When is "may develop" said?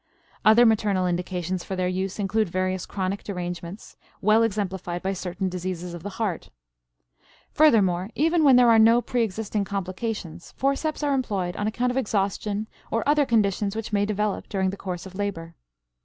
13.93-14.49